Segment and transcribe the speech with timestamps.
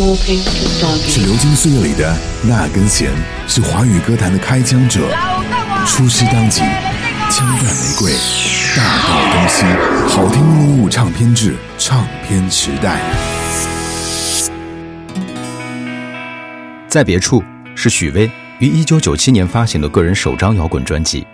[0.00, 3.10] 是流金岁月里的那根弦，
[3.46, 5.00] 是华语歌坛的开枪者。
[5.86, 6.62] 出师当即，
[7.30, 8.12] 枪弹玫瑰，
[8.74, 9.66] 大道东西，
[10.08, 12.98] 好听录入唱片制，唱片时代。
[16.88, 17.44] 在别处
[17.74, 21.26] 是许巍于一九九七年发行的个人首张摇滚专辑，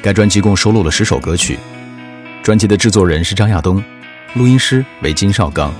[0.00, 1.58] 该专辑共收录了十首歌曲。
[2.40, 3.82] 专辑的制作人是张亚东，
[4.34, 5.74] 录音师为金少刚，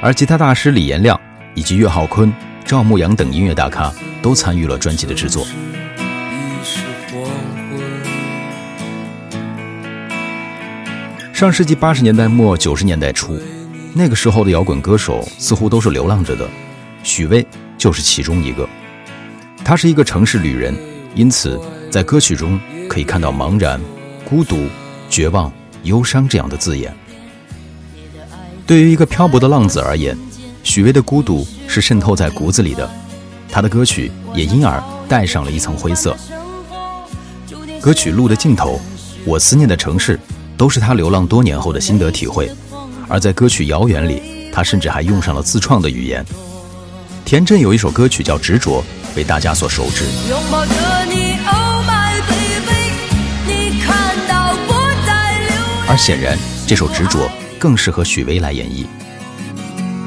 [0.00, 1.20] 而吉他大师李延亮
[1.54, 2.32] 以及岳浩坤、
[2.64, 5.46] 赵牧阳等音乐大咖都参与了专辑的制作。
[11.32, 13.40] 上世纪八十年代末九十年代初，
[13.94, 16.48] 那个时候的摇滚歌手似乎都是流浪着的，
[17.02, 17.46] 许巍
[17.76, 18.68] 就是其中一个。
[19.64, 20.74] 他是一个城市旅人，
[21.14, 21.60] 因此
[21.90, 23.80] 在歌曲中可以看到茫然、
[24.24, 24.68] 孤独、
[25.08, 25.52] 绝望。
[25.84, 26.94] 忧伤这样的字眼，
[28.64, 30.16] 对于一个漂泊的浪子而言，
[30.62, 32.88] 许巍的孤独是渗透在骨子里的，
[33.50, 36.16] 他的歌曲也因而带上了一层灰色。
[37.80, 38.74] 歌曲《路的尽头》
[39.24, 40.16] 《我思念的城市》
[40.56, 42.50] 都是他流浪多年后的心得体会，
[43.08, 46.24] 而在歌曲《遥远》里，他甚至还用上了自创的语言。
[47.24, 48.82] 田震有一首歌曲叫《执着》，
[49.16, 50.04] 被大家所熟知。
[50.30, 50.72] 拥抱着
[51.06, 52.92] 你，Oh my baby，
[53.46, 55.56] 你看到我在流
[55.88, 57.26] 而显然，这首《执着》
[57.58, 58.86] 更适合许巍来演绎。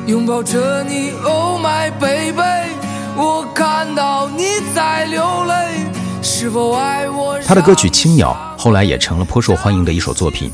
[0.08, 2.76] 拥抱着你，Oh my baby，
[3.16, 4.44] 我看到你
[4.76, 5.80] 在流泪，
[6.22, 7.40] 是否爱我？
[7.42, 10.52] 他的歌曲《青鸟》后来也成了颇受欢迎的一首作品。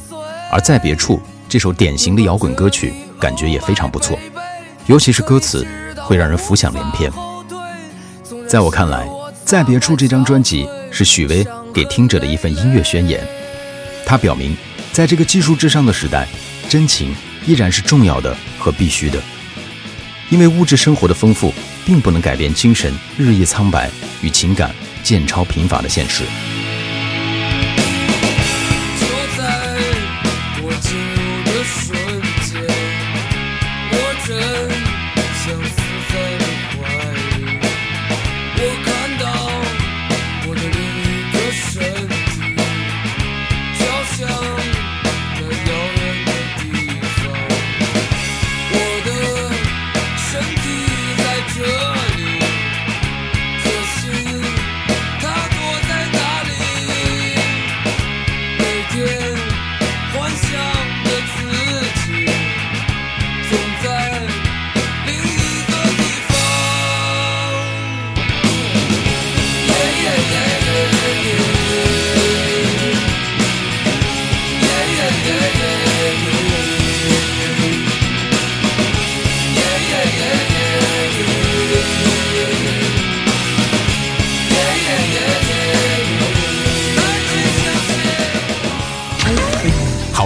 [0.50, 4.18] 而在别处，这首典型的摇滚歌曲，感觉也非常不错，
[4.86, 7.12] 尤其是歌词会让人浮想联翩。
[8.48, 9.06] 在我看来，
[9.44, 13.20] 《在别处》这张专辑是许巍给听者的一份音乐宣言，
[14.06, 14.56] 他表明。
[14.94, 16.28] 在这个技术至上的时代，
[16.70, 17.16] 真情
[17.46, 19.18] 依然是重要的和必须的，
[20.32, 21.54] 因为物质生活的丰富
[21.86, 23.92] 并不能改变精神日益苍白
[24.24, 26.24] 与情感渐超贫乏的现实。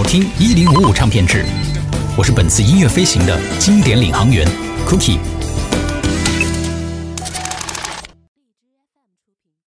[0.08, 1.44] 听一零五五唱片制，
[2.16, 4.48] 我是本次音乐飞行的经典领航员
[4.88, 5.35] ，Cookie。